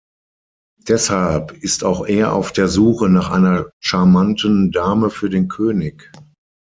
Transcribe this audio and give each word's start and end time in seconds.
Deshalb 0.87 1.51
ist 1.61 1.83
auch 1.83 2.07
er 2.07 2.33
auf 2.33 2.51
der 2.51 2.67
Suche 2.67 3.07
nach 3.07 3.29
einer 3.29 3.69
charmanten 3.79 4.71
Dame 4.71 5.11
für 5.11 5.29
den 5.29 5.47
König. 5.47 6.11